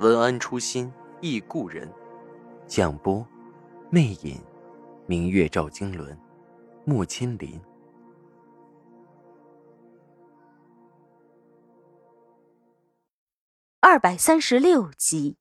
[0.00, 1.88] 文安初心忆故人，
[2.66, 3.24] 蒋波
[3.90, 4.40] 魅影，
[5.06, 6.18] 明月照经纶，
[6.84, 7.60] 木千林。
[13.80, 15.36] 二百三十六集，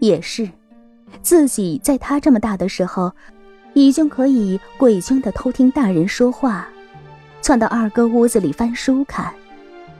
[0.00, 0.50] 也是，
[1.22, 3.12] 自己在他这么大的时候，
[3.72, 6.66] 已经可以鬼精的偷听大人说话，
[7.40, 9.32] 窜到二哥屋子里翻书看，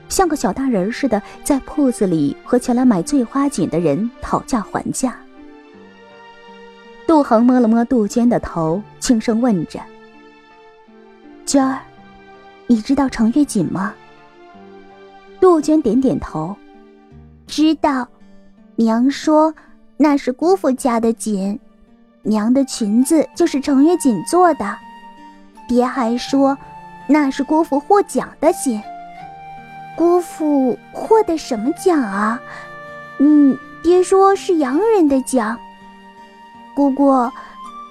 [0.08, 5.16] 像个小大人似的，在铺子里和前来买醉花锦的人讨价还价。
[7.06, 9.80] 杜恒摸了摸杜鹃的头，轻声问着
[11.46, 11.80] ：“娟儿，
[12.66, 13.94] 你知道程月锦吗？”
[15.40, 16.56] 杜鹃点点头，
[17.46, 18.08] 知道。
[18.74, 19.54] 娘说
[19.96, 21.58] 那是姑父家的锦，
[22.22, 24.76] 娘的裙子就是程月锦做的。
[25.68, 26.56] 爹还说
[27.08, 28.80] 那是姑父获奖的锦。
[29.96, 32.40] 姑父获的什么奖啊？
[33.18, 35.58] 嗯，爹说是洋人的奖。
[36.74, 37.10] 姑姑，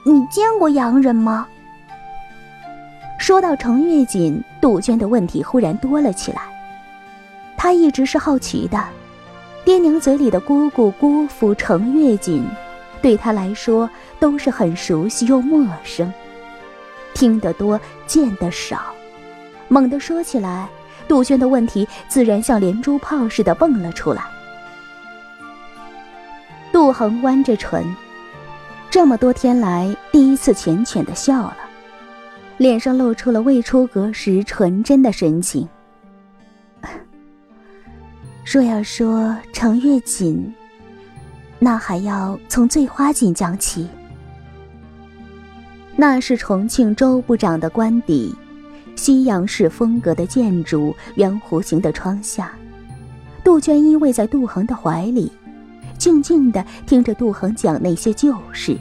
[0.05, 1.47] 你见过洋人吗？
[3.17, 6.41] 说到程月锦，杜鹃的问题忽然多了起来。
[7.57, 8.79] 她一直是好奇的，
[9.63, 12.47] 爹娘嘴里的姑姑、姑父程月锦，
[13.01, 13.89] 对她来说
[14.19, 16.13] 都是很熟悉又陌生。
[17.15, 18.93] 听得多，见得少，
[19.69, 20.67] 猛地说起来，
[21.07, 24.23] 杜鹃的问题自然像连珠炮似的蹦了出来。
[26.71, 27.83] 杜恒弯着唇，
[28.89, 31.57] 这么多天来第一次浅浅的笑了，
[32.57, 35.67] 脸上露出了未出阁时纯真的神情。
[38.45, 40.53] 若要说程月锦，
[41.59, 43.87] 那还要从醉花锦讲起。
[45.95, 48.35] 那是重庆周部长的官邸，
[48.95, 52.51] 西洋式风格的建筑，圆弧形的窗下，
[53.43, 55.31] 杜鹃依偎在杜恒的怀里，
[55.97, 58.77] 静静的听着杜恒讲那些旧事。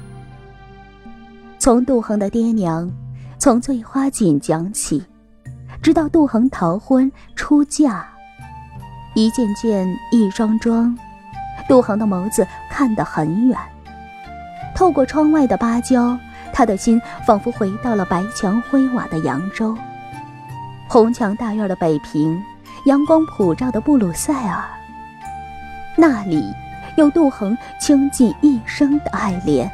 [1.59, 2.91] 从杜恒的爹娘，
[3.39, 5.03] 从醉花锦讲起，
[5.83, 8.07] 直到杜恒逃婚出嫁。
[9.15, 10.97] 一件件，一桩桩，
[11.69, 13.59] 杜恒的眸子看得很远。
[14.75, 16.19] 透过窗外的芭蕉，
[16.53, 19.77] 他的心仿佛回到了白墙灰瓦的扬州，
[20.89, 22.41] 红墙大院的北平，
[22.87, 24.63] 阳光普照的布鲁塞尔。
[25.97, 26.53] 那里
[26.97, 29.71] 有杜恒倾尽一生的爱恋，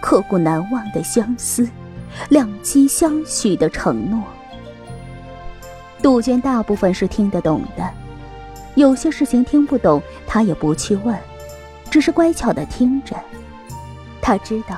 [0.00, 1.68] 刻骨难忘的相思，
[2.28, 4.22] 两栖相许的承诺。
[6.02, 7.88] 杜鹃大部分是听得懂的。
[8.74, 11.16] 有些事情听不懂，她也不去问，
[11.90, 13.16] 只是乖巧的听着。
[14.20, 14.76] 他知道，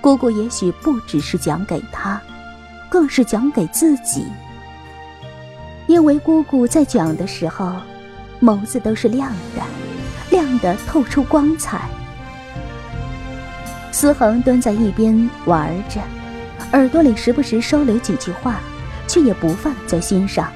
[0.00, 2.20] 姑姑也许不只是讲给他，
[2.90, 4.26] 更是讲给自己。
[5.94, 7.72] 因为姑姑在讲的时候，
[8.42, 9.62] 眸子都是亮的，
[10.36, 11.82] 亮的透出光彩。
[13.92, 16.00] 思恒蹲在一边玩着，
[16.72, 18.56] 耳朵里时不时收留几句话，
[19.06, 20.52] 却也不放在心上。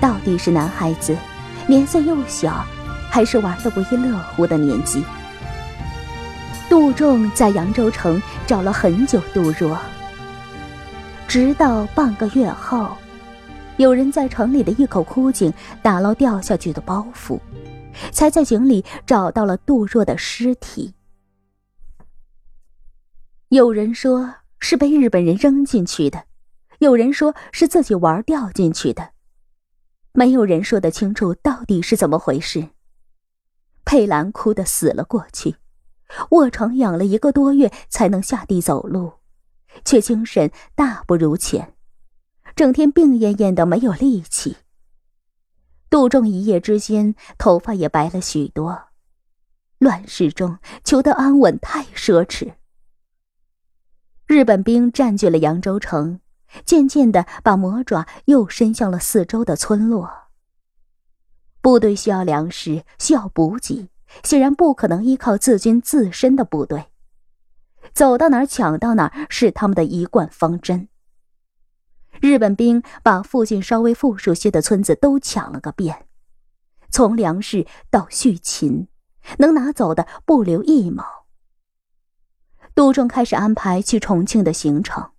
[0.00, 1.16] 到底是男孩子。
[1.66, 2.64] 年岁又小，
[3.10, 5.02] 还是玩的不亦乐乎的年纪。
[6.68, 9.76] 杜仲在扬州城找了很久杜若，
[11.26, 12.96] 直到半个月后，
[13.76, 15.52] 有人在城里的一口枯井
[15.82, 17.40] 打捞掉下去的包袱，
[18.12, 20.94] 才在井里找到了杜若的尸体。
[23.48, 26.24] 有人说是被日本人扔进去的，
[26.78, 29.10] 有人说是自己玩掉进去的。
[30.12, 32.68] 没有人说得清楚到底是怎么回事。
[33.84, 35.56] 佩兰哭得死了过去，
[36.30, 39.14] 卧床养了一个多月才能下地走路，
[39.84, 41.74] 却精神大不如前，
[42.56, 44.56] 整天病恹恹的没有力气。
[45.90, 48.88] 杜仲一夜之间头发也白了许多。
[49.78, 52.54] 乱世中求得安稳太奢侈。
[54.26, 56.20] 日本兵占据了扬州城。
[56.64, 60.28] 渐渐的，把魔爪又伸向了四周的村落。
[61.60, 63.88] 部队需要粮食，需要补给，
[64.22, 66.86] 显然不可能依靠自军自身的部队。
[67.92, 70.88] 走到哪儿抢到哪儿是他们的一贯方针。
[72.24, 76.06] 日本兵把附近稍微富庶些的村子都抢了个遍，
[76.88, 78.88] 从粮食到畜禽，
[79.40, 81.26] 能拿走的不留一毛。
[82.74, 85.12] 杜仲开始安排去重庆的行程。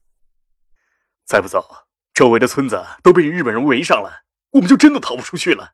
[1.25, 1.63] 再不走，
[2.11, 4.23] 周围的村子都被日本人围上了，
[4.53, 5.73] 我们就真的逃不出去了。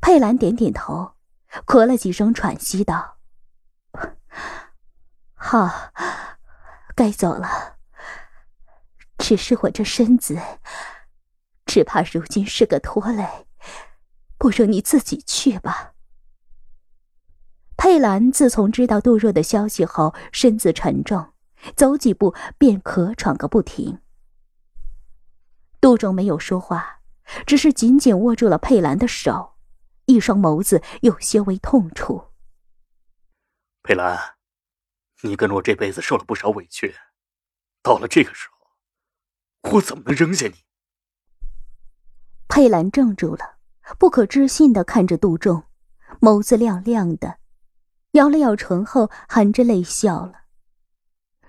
[0.00, 1.12] 佩兰点点头，
[1.64, 3.18] 咳了几声，喘息道
[5.34, 5.92] ：“好，
[6.96, 7.75] 该走了。
[9.18, 10.38] 只是我这身子，
[11.64, 13.46] 只怕如今是个拖累，
[14.38, 15.92] 不如你自己去吧。”
[17.76, 21.32] 佩兰自从知道杜若的消息后，身子沉重，
[21.76, 24.00] 走几步便咳喘个不停。
[25.80, 27.00] 杜仲没有说话，
[27.46, 29.56] 只是紧紧握住了佩兰的手。
[30.06, 32.30] 一双眸子有些微痛楚。
[33.82, 34.36] 佩兰，
[35.22, 36.94] 你跟着我这辈子受了不少委屈，
[37.82, 38.55] 到了这个时候，
[39.72, 40.54] 我怎么能扔下你？
[42.48, 43.56] 佩兰怔住了，
[43.98, 45.64] 不可置信的看着杜仲，
[46.20, 47.38] 眸子亮亮的，
[48.12, 50.42] 咬了咬唇后含着泪笑了。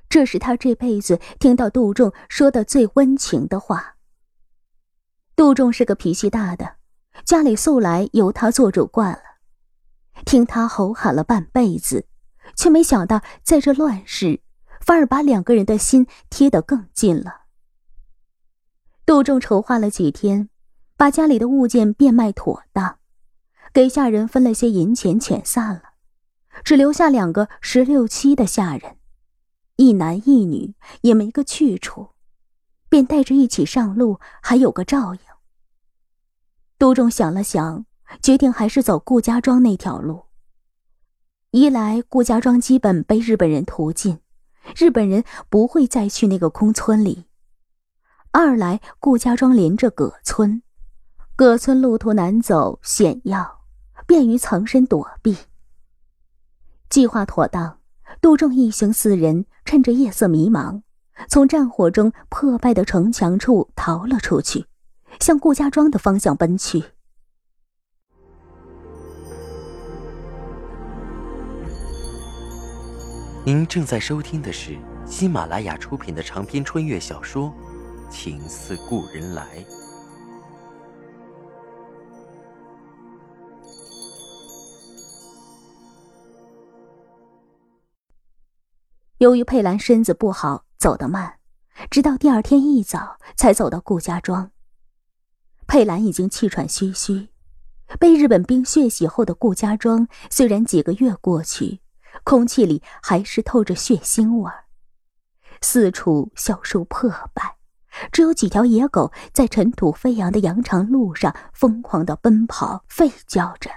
[0.09, 3.97] 这是他这辈子听到杜仲说的最温情的话。
[5.35, 6.77] 杜仲是个脾气大的。
[7.25, 9.21] 家里素来由他做主惯了，
[10.23, 12.07] 听他吼喊了半辈子，
[12.55, 14.41] 却没想到在这乱世，
[14.81, 17.46] 反而把两个人的心贴得更近了。
[19.07, 20.49] 杜仲筹划了几天，
[20.97, 22.97] 把家里的物件变卖妥当，
[23.71, 25.93] 给下人分了些银钱，遣散了，
[26.61, 28.97] 只留下两个十六七的下人，
[29.77, 32.09] 一男一女，也没个去处，
[32.89, 35.21] 便带着一起上路，还有个照应。
[36.77, 37.85] 杜仲想了想，
[38.21, 40.23] 决定还是走顾家庄那条路。
[41.51, 44.19] 一来顾家庄基本被日本人屠尽，
[44.75, 47.23] 日本人不会再去那个空村里；
[48.39, 50.61] 二来顾家庄连着葛村，
[51.35, 53.61] 葛村路途难走险要，
[54.05, 55.35] 便于藏身躲避。
[56.87, 57.79] 计划妥当，
[58.21, 60.83] 杜仲一行四人趁着夜色迷茫，
[61.27, 64.67] 从战火中破败的城墙处逃了出去。
[65.19, 66.83] 向顾家庄的方向奔去。
[73.43, 77.47] 您正在收听的是喜马拉雅出品的长篇穿越小说
[78.09, 79.43] 《情似故人来》。
[89.17, 91.39] 由于佩兰身子不好，走得慢，
[91.89, 94.51] 直到第二天一早才走到顾家庄。
[95.65, 97.29] 佩兰已经气喘吁吁，
[97.99, 101.81] 被日本兵血洗后的顾家庄，虽然几个月过去，
[102.23, 104.65] 空气里还是透着血腥味儿，
[105.61, 107.56] 四处小树破败，
[108.11, 113.71] 只有几条野狗在尘土飞扬的羊肠路上疯狂的奔跑，吠叫着。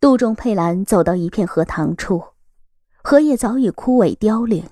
[0.00, 2.34] 杜仲、佩兰走到一片荷塘处，
[3.02, 4.68] 荷叶早已枯萎凋零，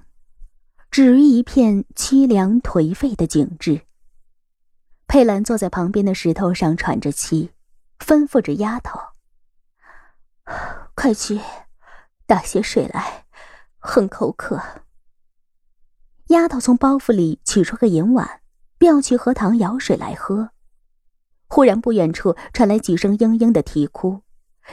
[0.91, 3.83] 只余一片凄凉颓废的景致。
[5.07, 7.53] 佩兰坐在旁边的石头上喘着气，
[7.99, 8.99] 吩咐着丫头
[10.95, 11.41] ：“快去
[12.27, 13.25] 打些水来，
[13.79, 14.61] 很口渴。”
[16.31, 18.41] 丫头从包袱里取出个银碗，
[18.79, 20.51] 便要去荷塘舀水来喝。
[21.49, 24.23] 忽然，不远处传来几声嘤嘤的啼哭，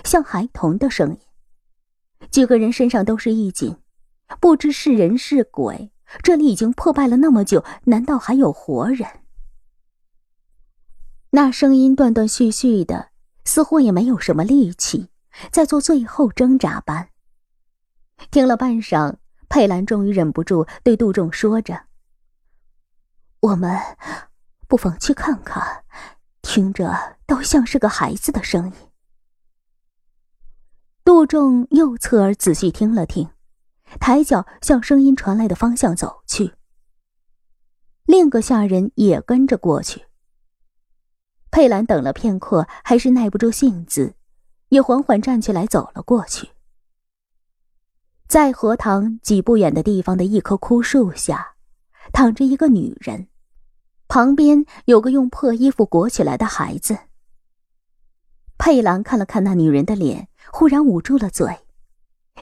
[0.03, 1.19] 像孩童的声音。
[2.29, 3.77] 几个人身上都是一紧，
[4.39, 5.91] 不知是人是鬼。
[6.21, 9.07] 这里已经破败了那么久，难道还有活人？
[11.31, 13.09] 那声音断断续续的，
[13.43, 15.09] 似乎也没有什么力气，
[15.51, 17.09] 在做最后挣扎般。
[18.29, 19.15] 听了半晌，
[19.49, 21.85] 佩兰终于忍不住对杜仲说着
[23.41, 23.79] ：“我们
[24.67, 25.83] 不妨去看看，
[26.41, 28.73] 听着倒像是个孩子的声音。”
[31.03, 33.29] 杜仲又侧耳仔细听了听，
[33.99, 36.53] 抬脚向声音传来的方向走去。
[38.05, 40.05] 另个下人也跟着过去。
[41.49, 44.15] 佩兰等了片刻，还是耐不住性子，
[44.69, 46.49] 也缓缓站起来走了过去。
[48.37, 51.55] 在荷塘几步远的地方的一棵枯树下，
[52.13, 53.29] 躺着一个女人，
[54.07, 56.99] 旁边有个用破衣服裹起来的孩子。
[58.59, 61.65] 佩兰看了看那女人的脸，忽然捂住了嘴。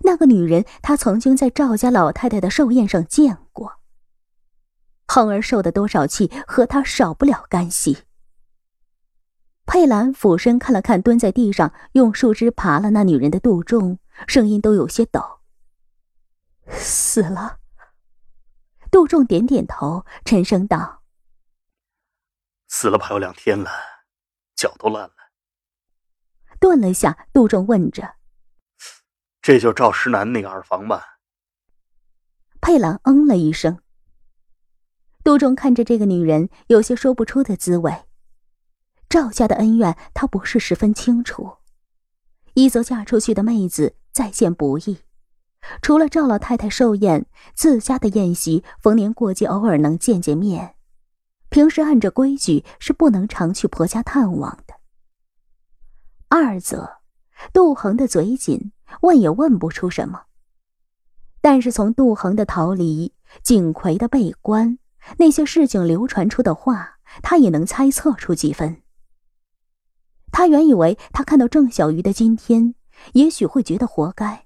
[0.01, 3.75] 那个女人，她曾经在赵家老太太的寿宴上见过。
[5.07, 7.99] 恒儿受的多少气，和她少不了干系。
[9.65, 13.97] 佩兰俯身看了看蹲在地上用树枝爬了那女人的杜仲，
[14.27, 15.21] 声音都有些抖。
[16.71, 17.59] 死了。
[18.91, 21.03] 杜仲点点头，沉声道
[22.67, 23.69] ：“死了，怕有两天了，
[24.55, 25.15] 脚都烂了，
[26.59, 28.15] 顿了下，杜仲问着
[29.41, 31.17] ：“这就赵石南那个耳房吧？”
[32.61, 33.79] 佩兰嗯了一声。
[35.23, 38.05] 杜仲看着这个女人，有些说不出的滋味。
[39.09, 41.57] 赵家的恩怨，他不是十分清楚。
[42.53, 45.04] 一则嫁出去的妹子再现不易，
[45.81, 50.75] 除了赵老太太寿宴，自家的宴席逢年过节偶尔能见见面，
[51.49, 54.75] 平时按着规矩是不能常去婆家探望的。
[56.27, 56.97] 二则，
[57.53, 60.23] 杜恒的嘴紧，问也问不出什么。
[61.41, 64.79] 但是从杜恒的逃离，景葵的被关。
[65.17, 68.81] 那些事情流传出的话，他也能猜测出几分。
[70.31, 72.73] 他原以为他看到郑小鱼的今天，
[73.13, 74.44] 也许会觉得活该，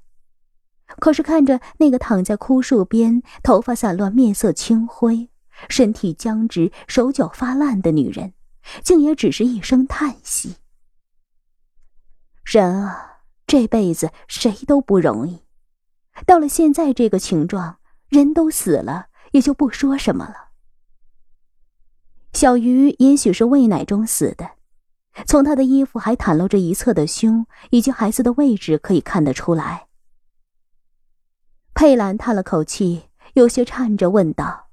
[0.98, 5.30] 可是看着那个躺在枯树边、头发散乱、面色青灰、
[5.70, 8.34] 身体僵直、手脚发烂的女人，
[8.84, 10.56] 竟也只是一声叹息。
[12.44, 15.44] 人啊，这辈子谁都不容易，
[16.26, 17.78] 到了现在这个情状，
[18.10, 20.50] 人都死了，也就不说什么了。
[22.34, 24.52] 小鱼也许是喂奶中死的，
[25.28, 29.89] 从他的衣服还袒露着一侧的胸以及孩子的位置可以看得出来。
[31.80, 34.68] 佩兰叹了口气，有些颤着问道：“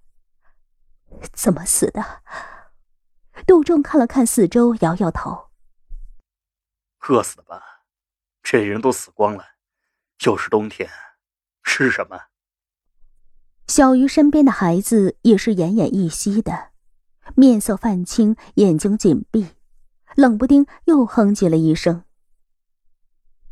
[1.32, 2.04] 怎么死的？”
[3.46, 5.50] 杜仲看了看四周，摇摇头
[7.06, 7.62] ：“饿死的吧？
[8.42, 9.44] 这人都死光了，
[10.24, 10.90] 又是冬天，
[11.62, 12.20] 吃什么？”
[13.68, 16.70] 小鱼身边的孩子也是奄奄一息的。
[17.36, 19.50] 面色泛青，眼睛紧闭，
[20.16, 22.02] 冷不丁又哼唧了一声。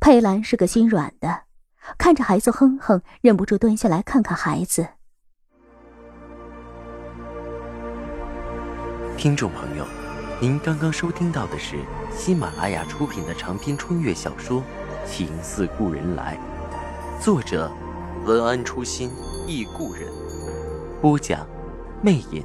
[0.00, 1.44] 佩兰是个心软的，
[1.98, 4.86] 看着孩子哼哼，忍不住蹲下来看看孩子。
[9.16, 9.86] 听众朋友，
[10.40, 11.78] 您刚刚收听到的是
[12.14, 14.60] 喜马拉雅出品的长篇穿越小说
[15.08, 16.36] 《情似故人来》，
[17.22, 17.70] 作者
[18.24, 19.10] 文安初心
[19.46, 20.08] 忆故人，
[21.00, 21.46] 播讲
[22.02, 22.44] 魅影。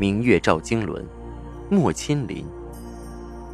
[0.00, 1.04] 明月照经纶，
[1.68, 2.46] 莫千林。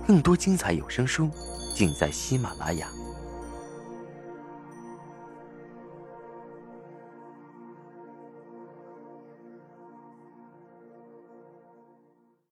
[0.07, 1.31] 更多精彩有声书，
[1.75, 2.87] 尽在喜马拉雅。